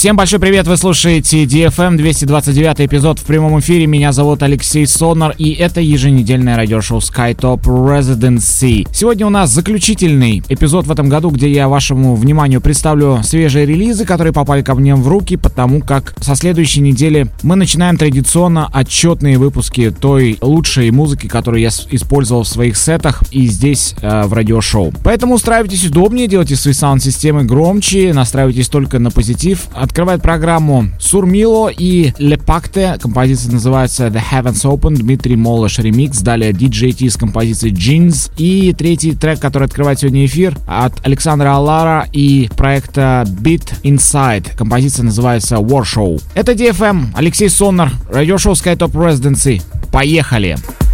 [0.00, 3.86] Всем большой привет, вы слушаете DFM 229 эпизод в прямом эфире.
[3.86, 8.88] Меня зовут Алексей Сонар и это еженедельное радиошоу SkyTop Residency.
[8.94, 14.06] Сегодня у нас заключительный эпизод в этом году, где я вашему вниманию представлю свежие релизы,
[14.06, 19.36] которые попали ко мне в руки, потому как со следующей недели мы начинаем традиционно отчетные
[19.36, 24.94] выпуски той лучшей музыки, которую я использовал в своих сетах и здесь э, в радиошоу.
[25.04, 32.12] Поэтому устраивайтесь удобнее, делайте свои саунд-системы громче, настраивайтесь только на позитив, Открывает программу Сурмило и
[32.18, 32.96] Лепакте.
[33.02, 34.94] Композиция называется The Heavens Open.
[34.94, 36.20] Дмитрий Молош ремикс.
[36.20, 38.30] Далее DJ T с композицией Jeans.
[38.36, 44.56] И третий трек, который открывает сегодня эфир от Александра Алара и проекта Beat Inside.
[44.56, 46.22] Композиция называется War Show.
[46.36, 47.06] Это DFM.
[47.16, 47.90] Алексей Соннер.
[48.08, 49.60] Радиошоу Skytop Residency.
[49.90, 50.54] Поехали!
[50.54, 50.89] Поехали!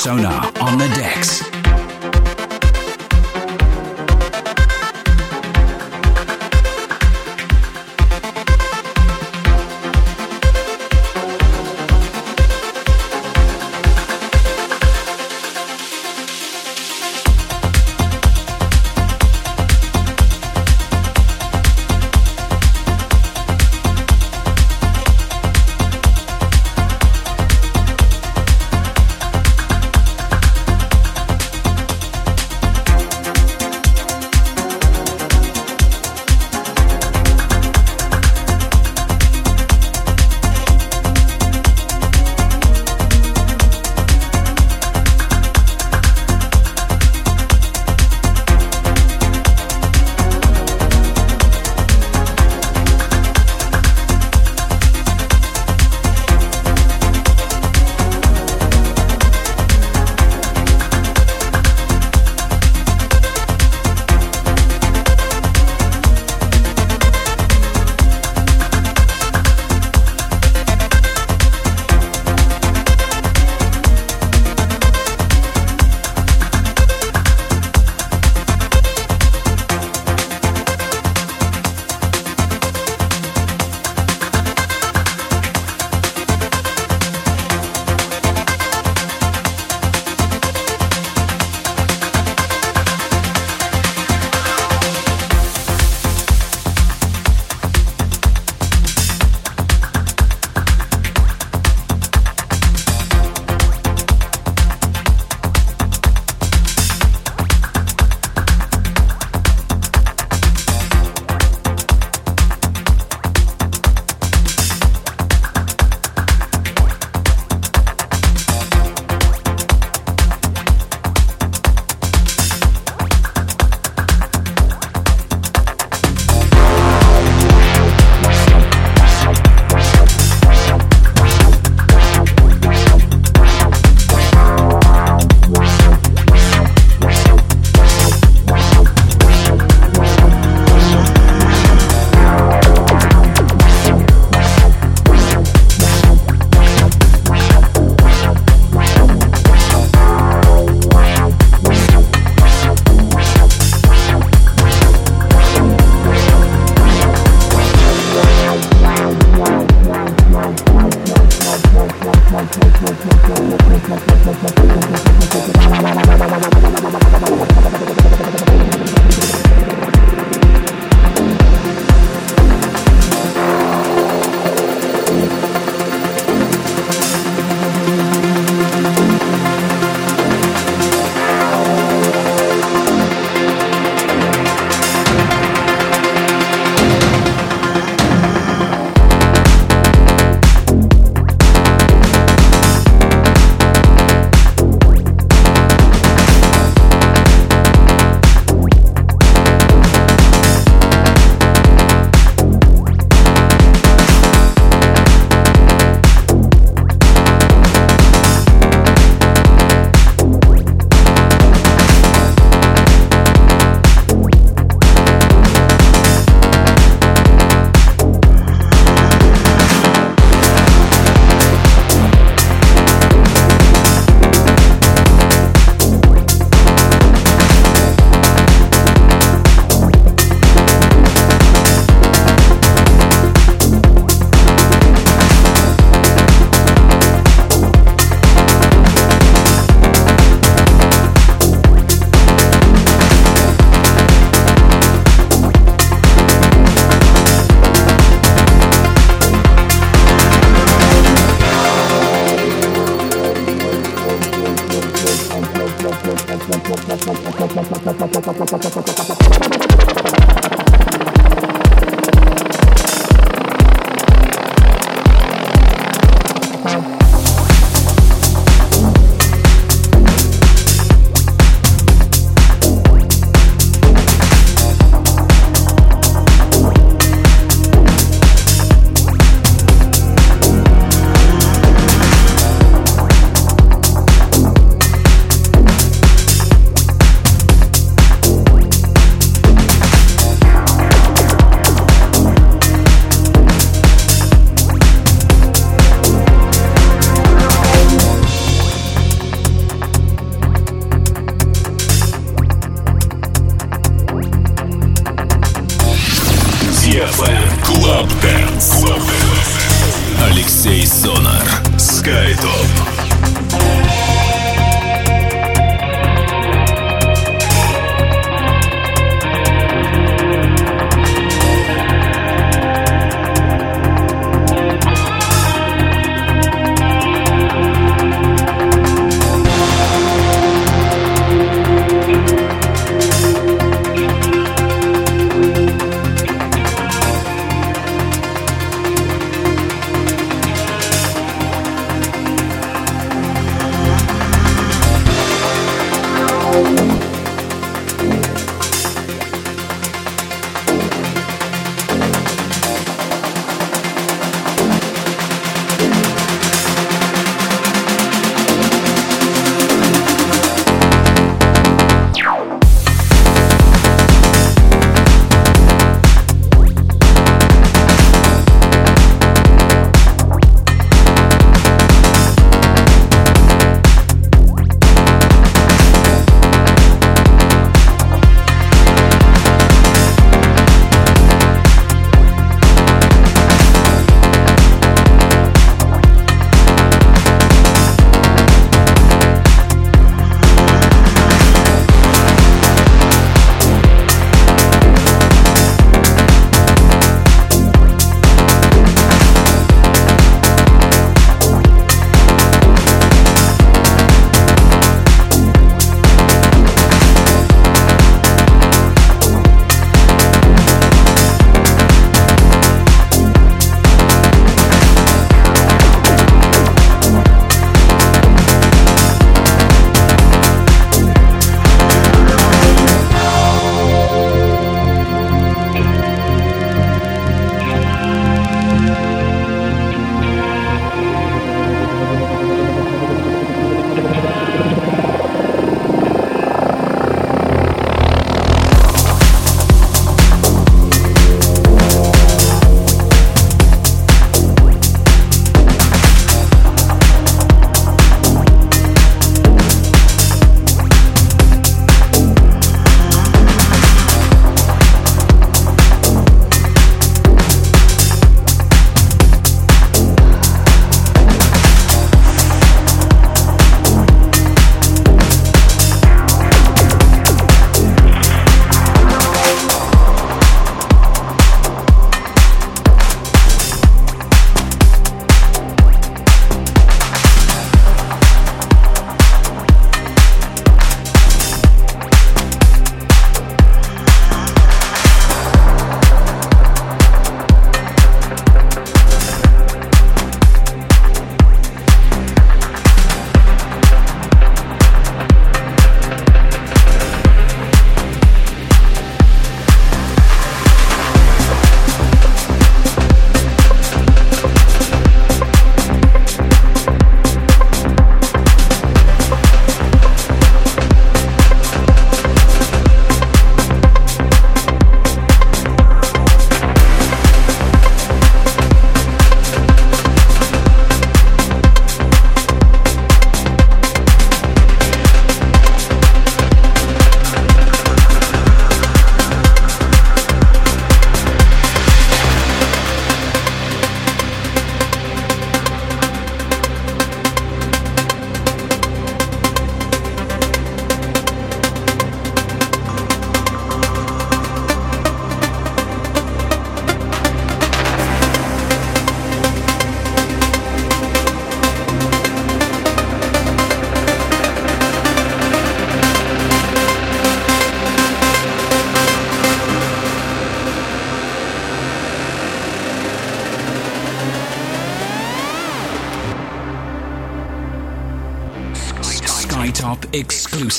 [0.00, 0.49] Sonar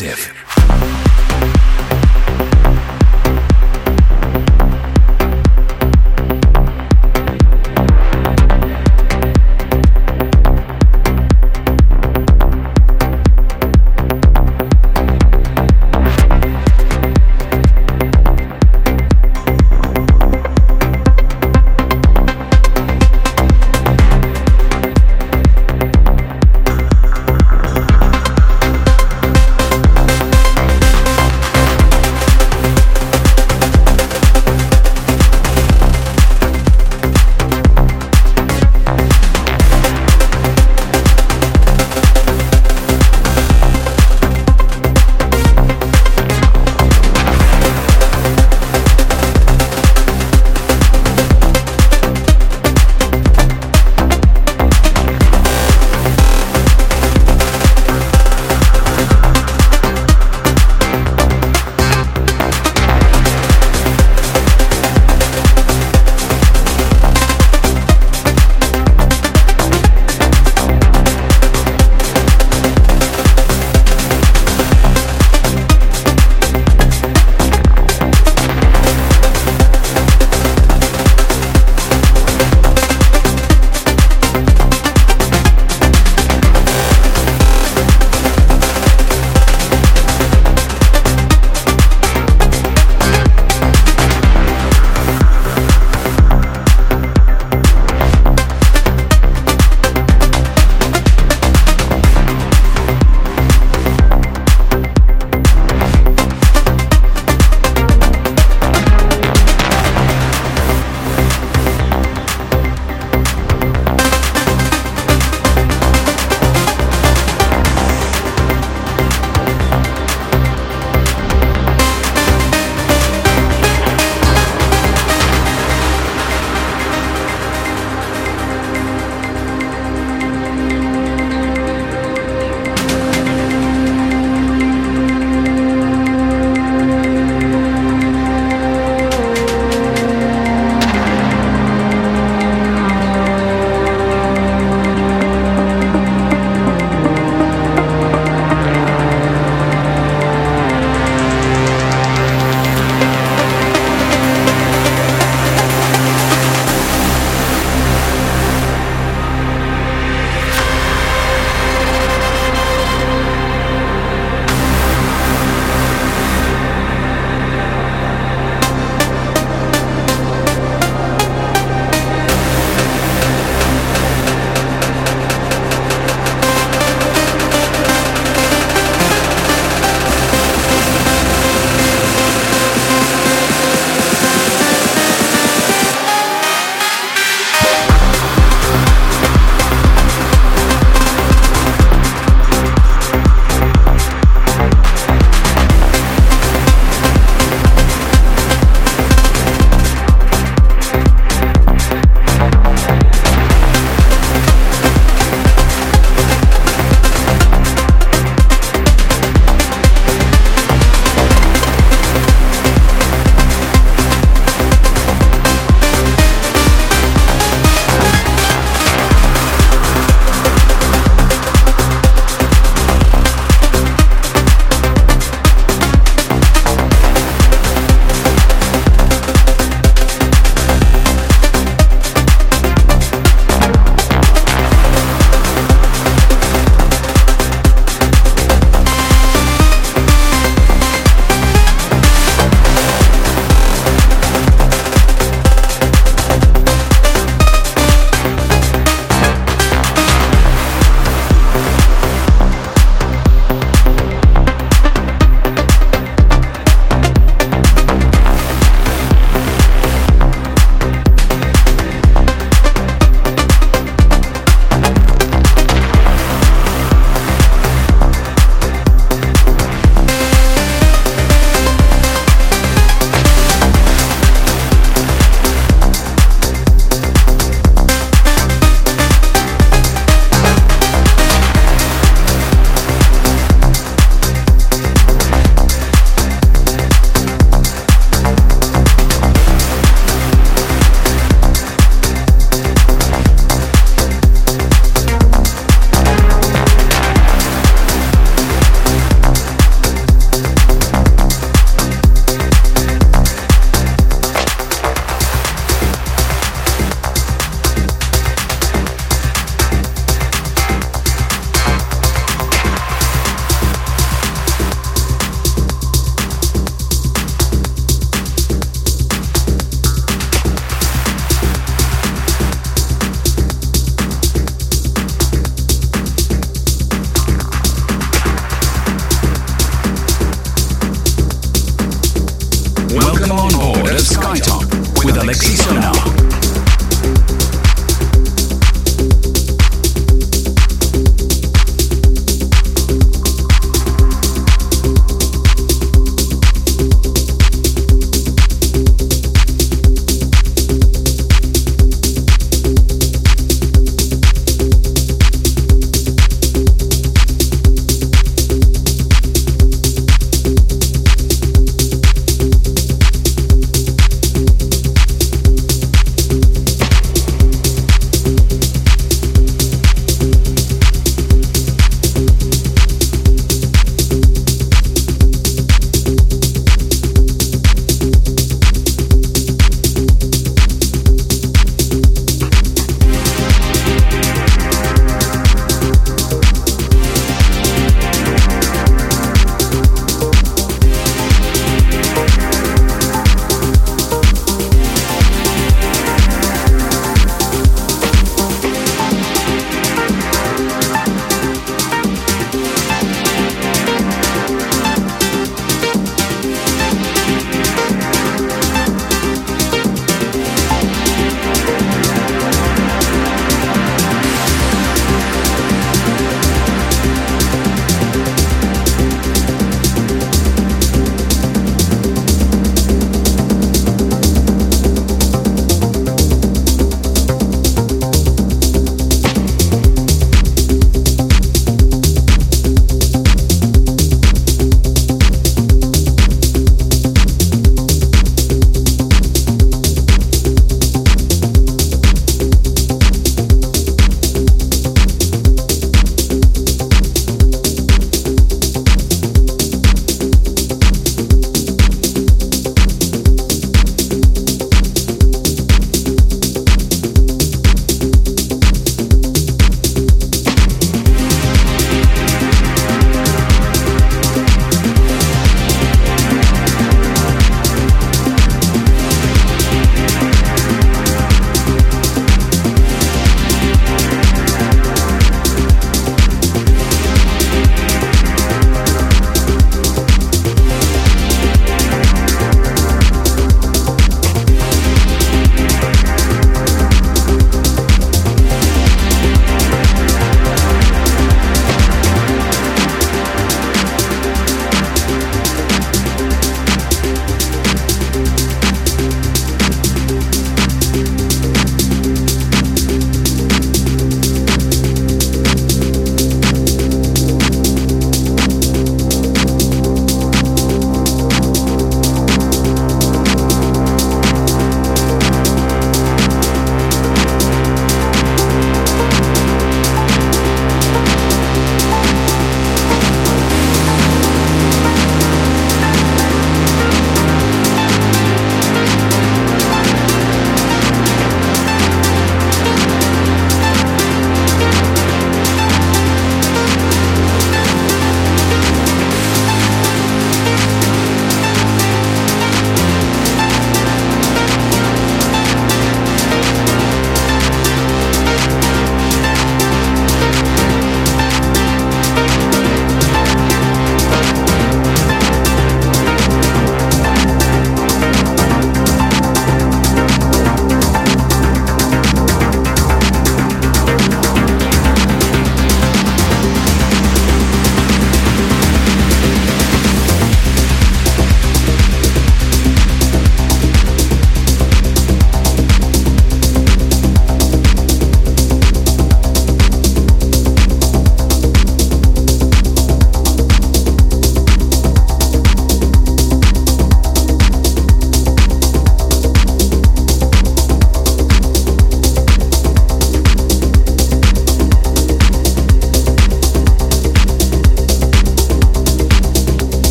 [0.00, 0.37] Massive.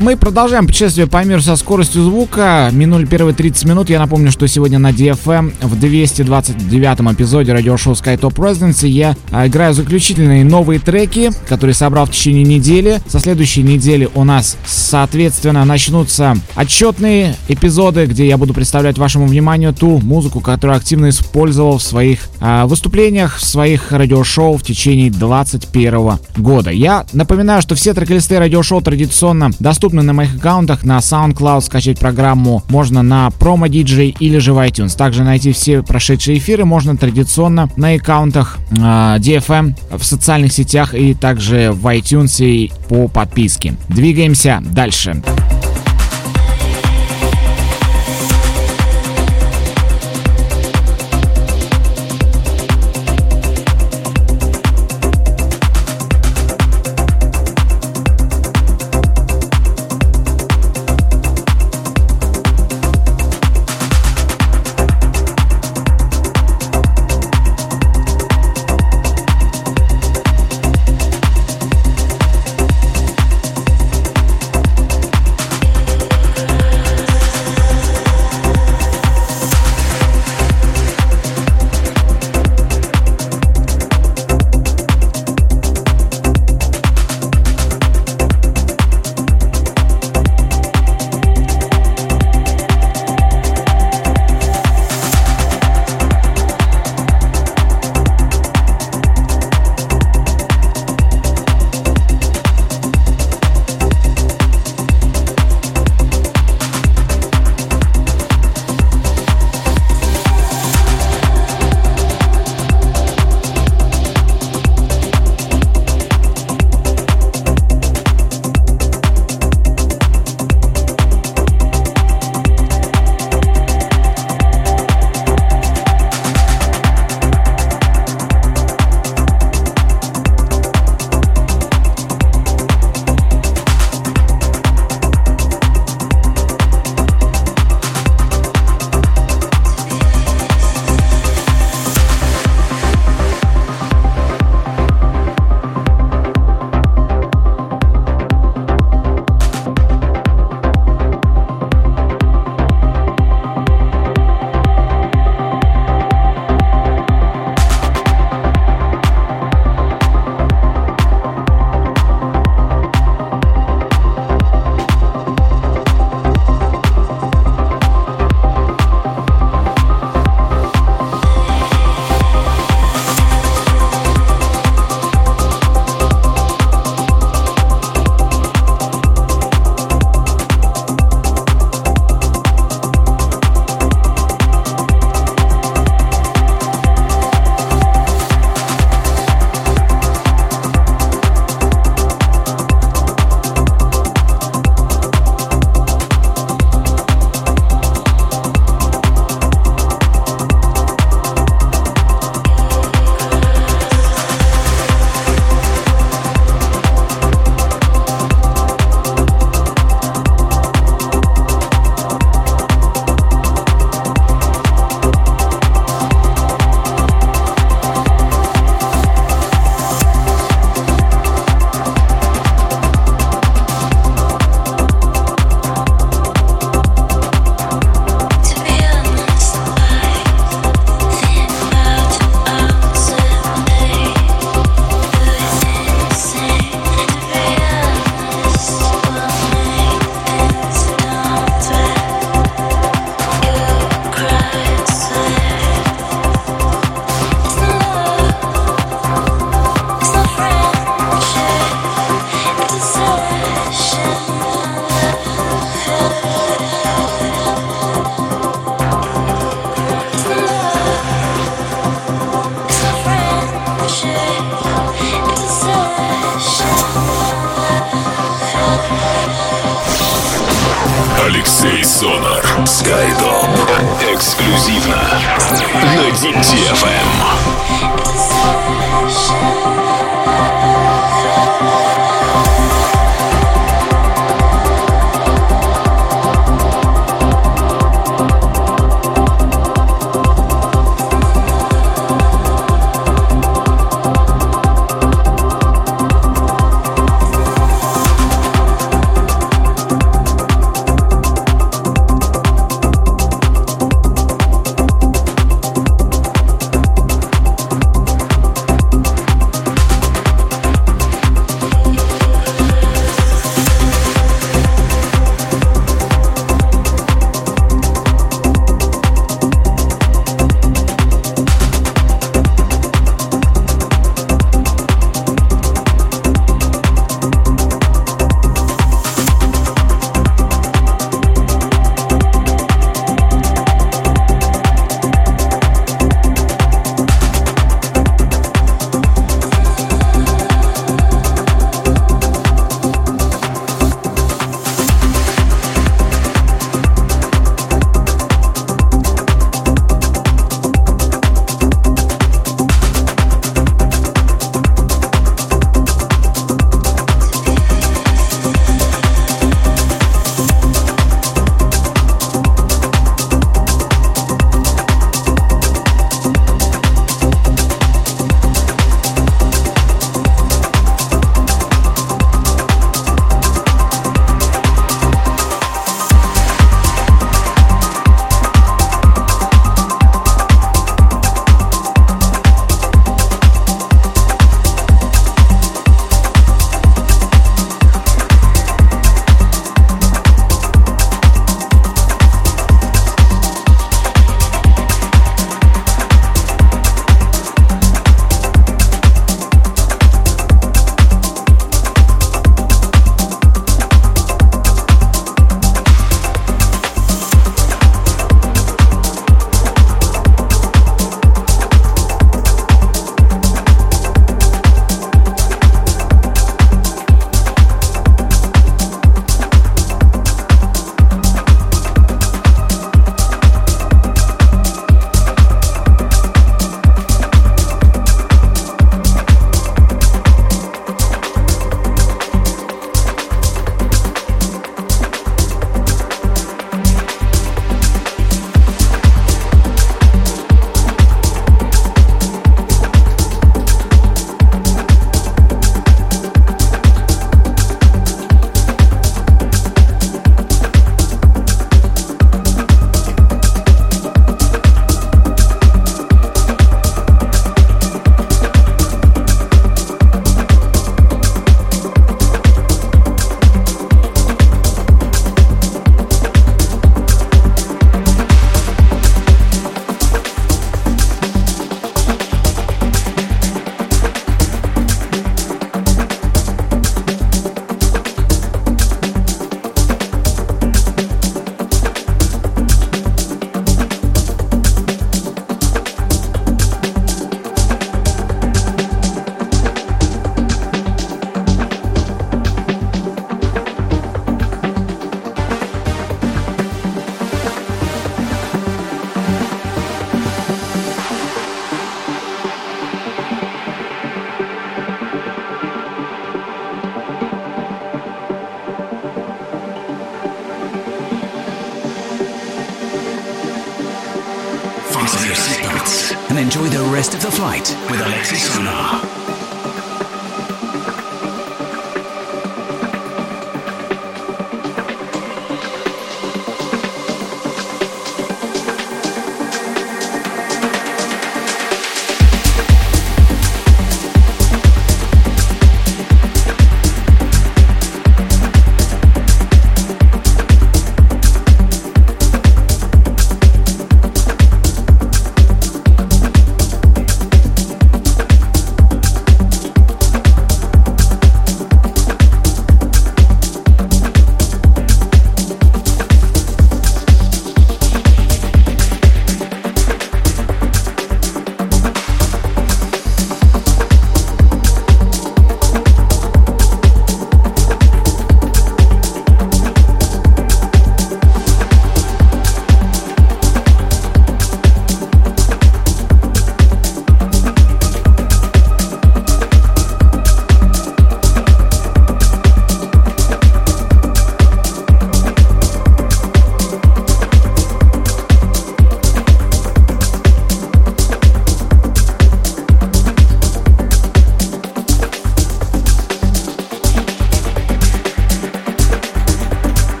[0.00, 2.70] Мы продолжаем путешествие по миру со скоростью звука.
[2.72, 3.90] Минули первые 30 минут.
[3.90, 9.74] Я напомню, что сегодня на DFM в 229 эпизоде радиошоу SkyTop Residency я а, играю
[9.74, 13.02] заключительные новые треки, которые собрал в течение недели.
[13.08, 19.74] Со следующей недели у нас, соответственно, начнутся отчетные эпизоды, где я буду представлять вашему вниманию
[19.74, 26.18] ту музыку, которую активно использовал в своих а, выступлениях, в своих радиошоу в течение 2021
[26.38, 26.70] года.
[26.70, 30.84] Я напоминаю, что все трек-листы радиошоу традиционно доступны на моих аккаунтах.
[30.84, 34.96] На SoundCloud скачать программу можно на Promo DJ или же в iTunes.
[34.96, 41.14] Также найти все прошедшие эфиры можно традиционно на аккаунтах э, DFM в социальных сетях и
[41.14, 43.74] также в iTunes и по подписке.
[43.88, 45.22] Двигаемся дальше.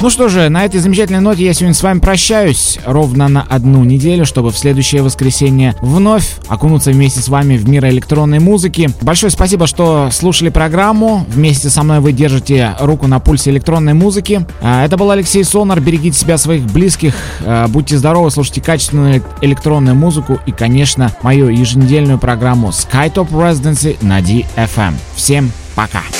[0.00, 3.84] Ну что же, на этой замечательной ноте я сегодня с вами прощаюсь ровно на одну
[3.84, 8.88] неделю, чтобы в следующее воскресенье вновь окунуться вместе с вами в мир электронной музыки.
[9.02, 11.26] Большое спасибо, что слушали программу.
[11.28, 14.46] Вместе со мной вы держите руку на пульсе электронной музыки.
[14.62, 15.80] А, это был Алексей Сонар.
[15.80, 17.14] Берегите себя, своих близких.
[17.44, 24.20] А, будьте здоровы, слушайте качественную электронную музыку и, конечно, мою еженедельную программу SkyTop Residency на
[24.20, 24.94] DFM.
[25.14, 26.00] Всем пока!
[26.00, 26.19] speaking.